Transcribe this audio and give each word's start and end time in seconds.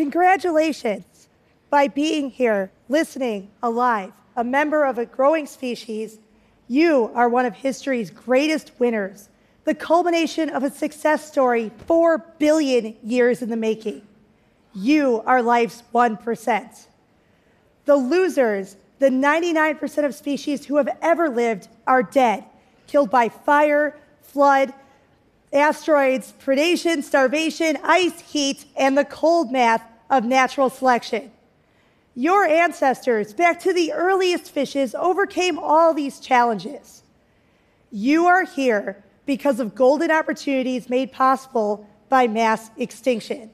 Congratulations. 0.00 1.28
By 1.68 1.86
being 1.86 2.30
here, 2.30 2.70
listening, 2.88 3.50
alive, 3.62 4.14
a 4.34 4.42
member 4.42 4.86
of 4.86 4.96
a 4.96 5.04
growing 5.04 5.44
species, 5.44 6.18
you 6.68 7.10
are 7.14 7.28
one 7.28 7.44
of 7.44 7.52
history's 7.52 8.08
greatest 8.08 8.72
winners, 8.78 9.28
the 9.64 9.74
culmination 9.74 10.48
of 10.48 10.62
a 10.62 10.70
success 10.70 11.28
story 11.28 11.70
four 11.86 12.16
billion 12.38 12.96
years 13.04 13.42
in 13.42 13.50
the 13.50 13.58
making. 13.58 14.00
You 14.74 15.22
are 15.26 15.42
life's 15.42 15.82
1%. 15.92 16.86
The 17.84 17.96
losers, 17.96 18.76
the 19.00 19.10
99% 19.10 20.06
of 20.06 20.14
species 20.14 20.64
who 20.64 20.78
have 20.78 20.88
ever 21.02 21.28
lived, 21.28 21.68
are 21.86 22.02
dead, 22.02 22.46
killed 22.86 23.10
by 23.10 23.28
fire, 23.28 23.98
flood, 24.22 24.72
asteroids, 25.52 26.32
predation, 26.42 27.02
starvation, 27.02 27.78
ice, 27.82 28.20
heat, 28.20 28.64
and 28.76 28.96
the 28.96 29.04
cold 29.04 29.50
math 29.50 29.82
of 30.08 30.24
natural 30.24 30.70
selection. 30.70 31.30
Your 32.14 32.44
ancestors, 32.44 33.32
back 33.32 33.60
to 33.60 33.72
the 33.72 33.92
earliest 33.92 34.50
fishes, 34.50 34.94
overcame 34.94 35.58
all 35.58 35.94
these 35.94 36.20
challenges. 36.20 37.02
You 37.90 38.26
are 38.26 38.44
here 38.44 39.02
because 39.26 39.60
of 39.60 39.74
golden 39.74 40.10
opportunities 40.10 40.90
made 40.90 41.12
possible 41.12 41.88
by 42.08 42.26
mass 42.26 42.70
extinction. 42.76 43.50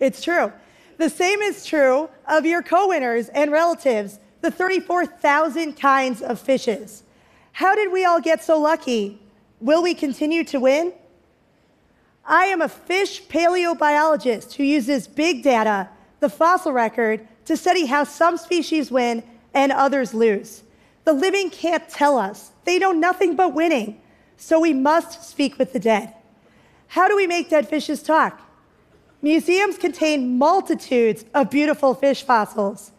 It's 0.00 0.22
true. 0.22 0.52
The 0.96 1.10
same 1.10 1.40
is 1.40 1.64
true 1.64 2.08
of 2.26 2.46
your 2.46 2.62
co 2.62 2.88
winners 2.88 3.28
and 3.30 3.50
relatives, 3.50 4.18
the 4.40 4.50
34,000 4.50 5.74
kinds 5.74 6.22
of 6.22 6.40
fishes. 6.40 7.02
How 7.58 7.74
did 7.74 7.90
we 7.90 8.04
all 8.04 8.20
get 8.20 8.44
so 8.44 8.56
lucky? 8.56 9.18
Will 9.60 9.82
we 9.82 9.92
continue 9.92 10.44
to 10.44 10.60
win? 10.60 10.92
I 12.24 12.44
am 12.44 12.62
a 12.62 12.68
fish 12.68 13.24
paleobiologist 13.24 14.54
who 14.54 14.62
uses 14.62 15.08
big 15.08 15.42
data, 15.42 15.88
the 16.20 16.28
fossil 16.28 16.72
record, 16.72 17.26
to 17.46 17.56
study 17.56 17.86
how 17.86 18.04
some 18.04 18.36
species 18.36 18.92
win 18.92 19.24
and 19.54 19.72
others 19.72 20.14
lose. 20.14 20.62
The 21.02 21.12
living 21.12 21.50
can't 21.50 21.88
tell 21.88 22.16
us, 22.16 22.52
they 22.64 22.78
know 22.78 22.92
nothing 22.92 23.34
but 23.34 23.54
winning. 23.54 24.00
So 24.36 24.60
we 24.60 24.72
must 24.72 25.28
speak 25.28 25.58
with 25.58 25.72
the 25.72 25.80
dead. 25.80 26.14
How 26.86 27.08
do 27.08 27.16
we 27.16 27.26
make 27.26 27.50
dead 27.50 27.68
fishes 27.68 28.04
talk? 28.04 28.40
Museums 29.20 29.78
contain 29.78 30.38
multitudes 30.38 31.24
of 31.34 31.50
beautiful 31.50 31.92
fish 31.94 32.22
fossils, 32.22 32.92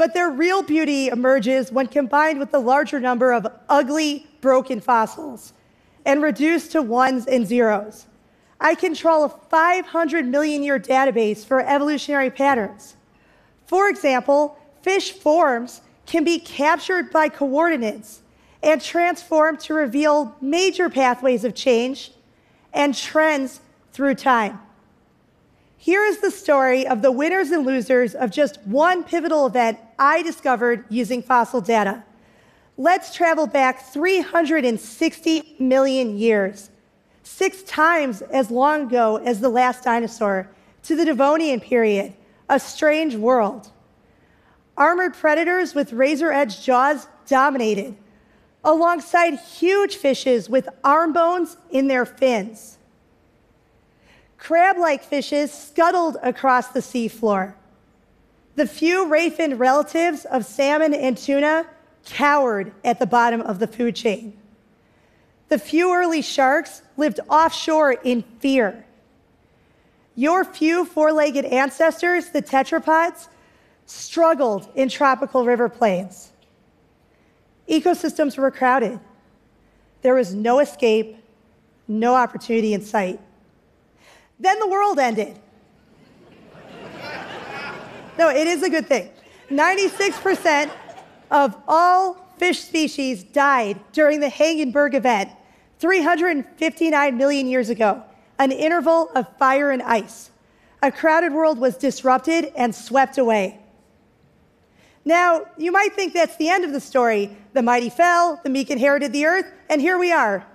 but 0.00 0.14
their 0.14 0.30
real 0.30 0.62
beauty 0.62 1.08
emerges 1.08 1.70
when 1.70 1.86
combined 1.86 2.38
with 2.38 2.50
the 2.50 2.58
larger 2.58 2.98
number 2.98 3.34
of 3.34 3.46
ugly, 3.68 4.26
broken 4.40 4.80
fossils 4.80 5.52
and 6.06 6.22
reduced 6.22 6.72
to 6.72 6.80
ones 6.80 7.26
and 7.26 7.46
zeros. 7.46 8.06
I 8.58 8.76
control 8.76 9.24
a 9.24 9.28
500 9.28 10.26
million 10.26 10.62
year 10.62 10.80
database 10.80 11.44
for 11.44 11.60
evolutionary 11.60 12.30
patterns. 12.30 12.96
For 13.66 13.90
example, 13.90 14.56
fish 14.80 15.12
forms 15.12 15.82
can 16.06 16.24
be 16.24 16.38
captured 16.38 17.10
by 17.10 17.28
coordinates 17.28 18.22
and 18.62 18.80
transformed 18.80 19.60
to 19.60 19.74
reveal 19.74 20.34
major 20.40 20.88
pathways 20.88 21.44
of 21.44 21.54
change 21.54 22.10
and 22.72 22.94
trends 22.94 23.60
through 23.92 24.14
time. 24.14 24.60
Here 25.82 26.04
is 26.04 26.18
the 26.18 26.30
story 26.30 26.86
of 26.86 27.00
the 27.00 27.10
winners 27.10 27.50
and 27.50 27.64
losers 27.64 28.14
of 28.14 28.30
just 28.30 28.60
one 28.66 29.02
pivotal 29.02 29.46
event 29.46 29.78
I 29.98 30.20
discovered 30.20 30.84
using 30.90 31.22
fossil 31.22 31.62
data. 31.62 32.04
Let's 32.76 33.14
travel 33.14 33.46
back 33.46 33.90
360 33.90 35.56
million 35.58 36.18
years, 36.18 36.68
six 37.22 37.62
times 37.62 38.20
as 38.20 38.50
long 38.50 38.88
ago 38.88 39.16
as 39.24 39.40
the 39.40 39.48
last 39.48 39.82
dinosaur, 39.82 40.50
to 40.82 40.94
the 40.94 41.06
Devonian 41.06 41.60
period, 41.60 42.12
a 42.50 42.60
strange 42.60 43.14
world. 43.14 43.70
Armored 44.76 45.14
predators 45.14 45.74
with 45.74 45.94
razor 45.94 46.30
edged 46.30 46.62
jaws 46.62 47.06
dominated, 47.26 47.96
alongside 48.62 49.38
huge 49.38 49.96
fishes 49.96 50.46
with 50.50 50.68
arm 50.84 51.14
bones 51.14 51.56
in 51.70 51.88
their 51.88 52.04
fins 52.04 52.76
crab 54.40 54.78
like 54.78 55.04
fishes 55.04 55.52
scuttled 55.52 56.16
across 56.22 56.68
the 56.68 56.80
seafloor. 56.80 57.54
The 58.56 58.66
few 58.66 59.06
ray 59.06 59.30
finned 59.30 59.60
relatives 59.60 60.24
of 60.24 60.44
salmon 60.44 60.92
and 60.92 61.16
tuna 61.16 61.66
cowered 62.04 62.72
at 62.82 62.98
the 62.98 63.06
bottom 63.06 63.42
of 63.42 63.58
the 63.60 63.66
food 63.66 63.94
chain. 63.94 64.36
The 65.48 65.58
few 65.58 65.94
early 65.94 66.22
sharks 66.22 66.82
lived 66.96 67.20
offshore 67.28 67.92
in 67.92 68.22
fear. 68.40 68.84
Your 70.16 70.44
few 70.44 70.84
four 70.84 71.12
legged 71.12 71.44
ancestors, 71.44 72.30
the 72.30 72.42
tetrapods, 72.42 73.28
struggled 73.86 74.68
in 74.74 74.88
tropical 74.88 75.44
river 75.44 75.68
plains. 75.68 76.32
Ecosystems 77.68 78.38
were 78.38 78.50
crowded. 78.50 78.98
There 80.02 80.14
was 80.14 80.34
no 80.34 80.60
escape, 80.60 81.16
no 81.86 82.14
opportunity 82.14 82.72
in 82.72 82.82
sight. 82.82 83.20
Then 84.40 84.58
the 84.58 84.68
world 84.68 84.98
ended. 84.98 85.38
No, 88.18 88.28
it 88.28 88.46
is 88.46 88.62
a 88.62 88.70
good 88.70 88.86
thing. 88.86 89.10
96% 89.50 90.70
of 91.30 91.56
all 91.68 92.14
fish 92.38 92.60
species 92.60 93.22
died 93.22 93.78
during 93.92 94.20
the 94.20 94.28
Hangenberg 94.28 94.94
event 94.94 95.30
359 95.78 97.16
million 97.16 97.46
years 97.46 97.68
ago, 97.68 98.02
an 98.38 98.50
interval 98.50 99.10
of 99.14 99.26
fire 99.36 99.70
and 99.70 99.82
ice. 99.82 100.30
A 100.82 100.90
crowded 100.90 101.32
world 101.32 101.58
was 101.58 101.76
disrupted 101.76 102.52
and 102.56 102.74
swept 102.74 103.18
away. 103.18 103.58
Now, 105.04 105.46
you 105.56 105.72
might 105.72 105.94
think 105.94 106.12
that's 106.12 106.36
the 106.36 106.48
end 106.48 106.64
of 106.64 106.72
the 106.72 106.80
story. 106.80 107.36
The 107.52 107.62
mighty 107.62 107.90
fell, 107.90 108.40
the 108.42 108.50
meek 108.50 108.70
inherited 108.70 109.12
the 109.12 109.26
earth, 109.26 109.46
and 109.68 109.80
here 109.80 109.98
we 109.98 110.12
are. 110.12 110.46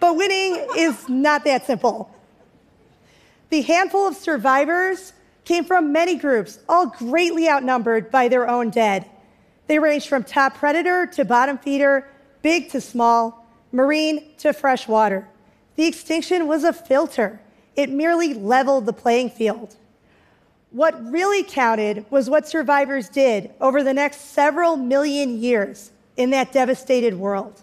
But 0.00 0.16
winning 0.16 0.66
is 0.76 1.08
not 1.08 1.44
that 1.44 1.66
simple. 1.66 2.14
The 3.50 3.62
handful 3.62 4.06
of 4.06 4.16
survivors 4.16 5.12
came 5.44 5.64
from 5.64 5.92
many 5.92 6.16
groups, 6.16 6.58
all 6.68 6.86
greatly 6.86 7.48
outnumbered 7.48 8.10
by 8.10 8.28
their 8.28 8.48
own 8.48 8.70
dead. 8.70 9.08
They 9.66 9.78
ranged 9.78 10.08
from 10.08 10.24
top 10.24 10.56
predator 10.56 11.06
to 11.06 11.24
bottom 11.24 11.58
feeder, 11.58 12.08
big 12.42 12.70
to 12.70 12.80
small, 12.80 13.46
marine 13.72 14.34
to 14.38 14.52
freshwater. 14.52 15.26
The 15.76 15.86
extinction 15.86 16.46
was 16.46 16.64
a 16.64 16.72
filter, 16.72 17.40
it 17.76 17.90
merely 17.90 18.34
leveled 18.34 18.86
the 18.86 18.92
playing 18.92 19.30
field. 19.30 19.76
What 20.70 21.10
really 21.10 21.42
counted 21.44 22.04
was 22.10 22.28
what 22.28 22.48
survivors 22.48 23.08
did 23.08 23.52
over 23.60 23.82
the 23.82 23.94
next 23.94 24.32
several 24.32 24.76
million 24.76 25.40
years 25.40 25.92
in 26.16 26.30
that 26.30 26.52
devastated 26.52 27.14
world. 27.14 27.62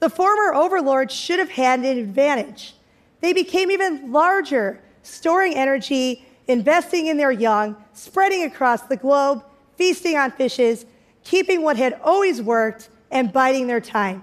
The 0.00 0.10
former 0.10 0.54
overlords 0.54 1.14
should 1.14 1.38
have 1.38 1.50
had 1.50 1.80
an 1.80 1.98
advantage. 1.98 2.74
They 3.20 3.32
became 3.32 3.70
even 3.70 4.12
larger, 4.12 4.80
storing 5.02 5.54
energy, 5.54 6.26
investing 6.48 7.06
in 7.06 7.16
their 7.16 7.32
young, 7.32 7.76
spreading 7.92 8.44
across 8.44 8.82
the 8.82 8.96
globe, 8.96 9.44
feasting 9.76 10.16
on 10.16 10.30
fishes, 10.32 10.86
keeping 11.24 11.62
what 11.62 11.76
had 11.76 12.00
always 12.02 12.42
worked, 12.42 12.88
and 13.10 13.32
biding 13.32 13.66
their 13.66 13.80
time. 13.80 14.22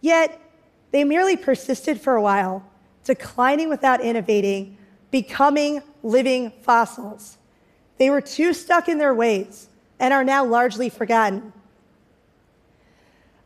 Yet, 0.00 0.40
they 0.90 1.04
merely 1.04 1.36
persisted 1.36 2.00
for 2.00 2.14
a 2.14 2.22
while, 2.22 2.64
declining 3.04 3.68
without 3.68 4.00
innovating, 4.00 4.78
becoming 5.10 5.82
living 6.02 6.52
fossils. 6.62 7.38
They 7.98 8.10
were 8.10 8.20
too 8.20 8.52
stuck 8.52 8.88
in 8.88 8.98
their 8.98 9.14
ways 9.14 9.68
and 9.98 10.12
are 10.12 10.24
now 10.24 10.44
largely 10.44 10.88
forgotten. 10.88 11.52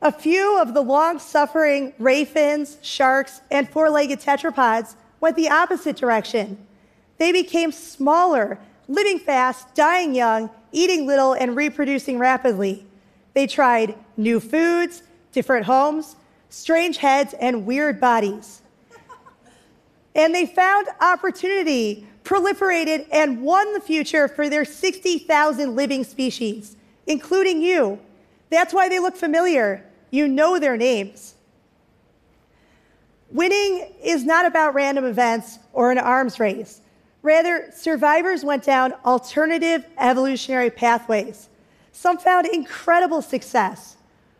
A 0.00 0.12
few 0.12 0.60
of 0.60 0.74
the 0.74 0.80
long 0.80 1.18
suffering 1.18 1.92
ray 1.98 2.24
fins, 2.24 2.78
sharks, 2.82 3.40
and 3.50 3.68
four 3.68 3.90
legged 3.90 4.20
tetrapods 4.20 4.94
went 5.20 5.34
the 5.34 5.48
opposite 5.48 5.96
direction. 5.96 6.56
They 7.18 7.32
became 7.32 7.72
smaller, 7.72 8.58
living 8.86 9.18
fast, 9.18 9.74
dying 9.74 10.14
young, 10.14 10.50
eating 10.70 11.04
little, 11.04 11.32
and 11.32 11.56
reproducing 11.56 12.18
rapidly. 12.18 12.86
They 13.34 13.48
tried 13.48 13.96
new 14.16 14.38
foods, 14.38 15.02
different 15.32 15.66
homes, 15.66 16.14
strange 16.48 16.98
heads, 16.98 17.34
and 17.40 17.66
weird 17.66 18.00
bodies. 18.00 18.62
And 20.14 20.32
they 20.32 20.46
found 20.46 20.86
opportunity, 21.00 22.06
proliferated, 22.22 23.06
and 23.10 23.42
won 23.42 23.74
the 23.74 23.80
future 23.80 24.28
for 24.28 24.48
their 24.48 24.64
60,000 24.64 25.74
living 25.74 26.04
species, 26.04 26.76
including 27.08 27.62
you. 27.62 27.98
That's 28.50 28.72
why 28.72 28.88
they 28.88 29.00
look 29.00 29.16
familiar. 29.16 29.84
You 30.10 30.28
know 30.28 30.58
their 30.58 30.76
names. 30.76 31.34
Winning 33.30 33.92
is 34.02 34.24
not 34.24 34.46
about 34.46 34.74
random 34.74 35.04
events 35.04 35.58
or 35.72 35.90
an 35.90 35.98
arms 35.98 36.40
race. 36.40 36.80
Rather, 37.22 37.70
survivors 37.74 38.44
went 38.44 38.64
down 38.64 38.94
alternative 39.04 39.84
evolutionary 39.98 40.70
pathways. 40.70 41.48
Some 41.92 42.16
found 42.16 42.46
incredible 42.46 43.20
success, 43.20 43.96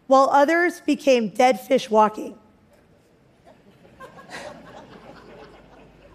while 0.06 0.30
others 0.30 0.80
became 0.80 1.28
dead 1.28 1.60
fish 1.60 1.90
walking. 1.90 2.38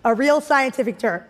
a 0.05 0.15
real 0.15 0.41
scientific 0.41 0.97
term. 0.97 1.23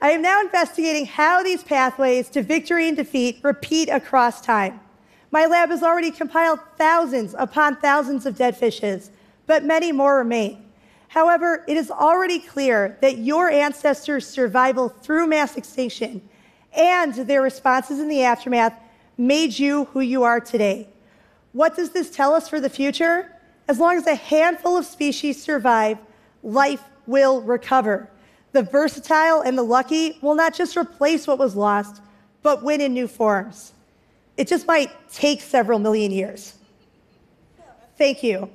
I 0.00 0.12
am 0.12 0.22
now 0.22 0.40
investigating 0.40 1.06
how 1.06 1.42
these 1.42 1.64
pathways 1.64 2.30
to 2.30 2.42
victory 2.42 2.86
and 2.86 2.96
defeat 2.96 3.40
repeat 3.42 3.88
across 3.88 4.40
time. 4.40 4.80
My 5.30 5.46
lab 5.46 5.70
has 5.70 5.82
already 5.82 6.10
compiled 6.10 6.60
thousands 6.76 7.34
upon 7.38 7.76
thousands 7.76 8.24
of 8.24 8.36
dead 8.36 8.56
fishes, 8.56 9.10
but 9.46 9.64
many 9.64 9.92
more 9.92 10.16
remain. 10.16 10.64
However, 11.08 11.64
it 11.66 11.76
is 11.76 11.90
already 11.90 12.38
clear 12.38 12.96
that 13.00 13.18
your 13.18 13.50
ancestors' 13.50 14.26
survival 14.26 14.88
through 14.88 15.26
mass 15.26 15.56
extinction 15.56 16.26
and 16.72 17.14
their 17.14 17.42
responses 17.42 17.98
in 17.98 18.08
the 18.08 18.22
aftermath 18.22 18.74
made 19.16 19.58
you 19.58 19.86
who 19.86 20.00
you 20.00 20.22
are 20.22 20.40
today. 20.40 20.88
What 21.52 21.76
does 21.76 21.90
this 21.90 22.10
tell 22.10 22.34
us 22.34 22.48
for 22.48 22.60
the 22.60 22.70
future? 22.70 23.34
As 23.66 23.78
long 23.78 23.96
as 23.96 24.06
a 24.06 24.14
handful 24.14 24.76
of 24.76 24.84
species 24.84 25.42
survive, 25.42 25.98
life 26.42 26.82
will 27.06 27.42
recover. 27.42 28.08
The 28.52 28.62
versatile 28.62 29.40
and 29.40 29.58
the 29.58 29.62
lucky 29.62 30.18
will 30.22 30.34
not 30.34 30.54
just 30.54 30.76
replace 30.76 31.26
what 31.26 31.38
was 31.38 31.56
lost, 31.56 32.00
but 32.42 32.62
win 32.62 32.80
in 32.80 32.94
new 32.94 33.08
forms. 33.08 33.72
It 34.38 34.46
just 34.46 34.68
might 34.68 34.90
take 35.12 35.40
several 35.40 35.80
million 35.80 36.12
years. 36.12 36.54
Thank 37.98 38.22
you. 38.22 38.48